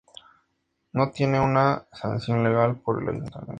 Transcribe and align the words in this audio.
No 0.93 1.11
tiene 1.11 1.39
una 1.39 1.85
sanción 1.93 2.43
legal 2.43 2.75
por 2.77 3.03
el 3.03 3.09
ayuntamiento. 3.09 3.49